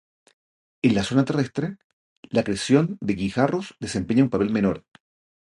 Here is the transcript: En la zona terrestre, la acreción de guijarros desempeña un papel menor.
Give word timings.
En 0.87 0.93
la 0.95 1.03
zona 1.09 1.23
terrestre, 1.25 1.69
la 2.31 2.41
acreción 2.41 2.97
de 3.01 3.13
guijarros 3.13 3.75
desempeña 3.79 4.23
un 4.23 4.31
papel 4.31 4.49
menor. 4.49 4.83